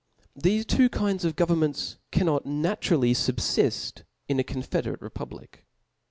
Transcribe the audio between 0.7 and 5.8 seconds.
kinds of government cannot naturally fubfift in a confederate republic.